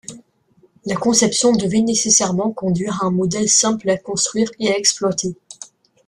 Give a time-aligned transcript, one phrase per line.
[0.87, 5.35] La conception devait nécessairement conduire à un modèle simple à construire et à exploiter.